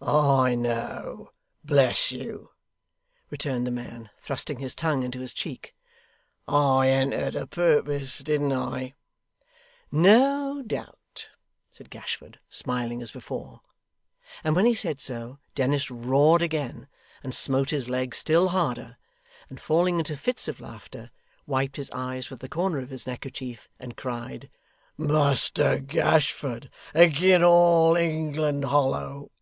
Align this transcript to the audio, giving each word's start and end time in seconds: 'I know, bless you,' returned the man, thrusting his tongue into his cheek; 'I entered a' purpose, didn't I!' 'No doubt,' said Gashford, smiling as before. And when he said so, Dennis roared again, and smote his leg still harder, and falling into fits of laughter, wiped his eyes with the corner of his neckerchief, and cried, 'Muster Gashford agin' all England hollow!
'I 0.00 0.54
know, 0.54 1.32
bless 1.64 2.12
you,' 2.12 2.52
returned 3.30 3.66
the 3.66 3.72
man, 3.72 4.10
thrusting 4.20 4.60
his 4.60 4.76
tongue 4.76 5.02
into 5.02 5.18
his 5.18 5.32
cheek; 5.34 5.74
'I 6.46 6.88
entered 6.88 7.34
a' 7.34 7.48
purpose, 7.48 8.18
didn't 8.20 8.52
I!' 8.52 8.94
'No 9.90 10.62
doubt,' 10.64 11.30
said 11.72 11.90
Gashford, 11.90 12.38
smiling 12.48 13.02
as 13.02 13.10
before. 13.10 13.60
And 14.44 14.54
when 14.54 14.66
he 14.66 14.72
said 14.72 15.00
so, 15.00 15.40
Dennis 15.56 15.90
roared 15.90 16.42
again, 16.42 16.86
and 17.24 17.34
smote 17.34 17.70
his 17.70 17.88
leg 17.90 18.14
still 18.14 18.50
harder, 18.50 18.98
and 19.50 19.60
falling 19.60 19.98
into 19.98 20.16
fits 20.16 20.46
of 20.46 20.60
laughter, 20.60 21.10
wiped 21.44 21.74
his 21.74 21.90
eyes 21.90 22.30
with 22.30 22.38
the 22.38 22.48
corner 22.48 22.78
of 22.78 22.90
his 22.90 23.04
neckerchief, 23.04 23.68
and 23.80 23.96
cried, 23.96 24.48
'Muster 24.96 25.80
Gashford 25.80 26.70
agin' 26.94 27.42
all 27.42 27.96
England 27.96 28.64
hollow! 28.64 29.32